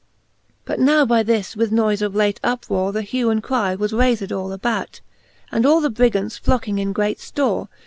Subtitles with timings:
[0.01, 0.53] XLvr.
[0.65, 4.31] But now by this, with noife of late uprore,, The hue and cry was rayfed
[4.35, 4.99] all about;.
[5.51, 7.67] And all the Brigants flocking in great ftore.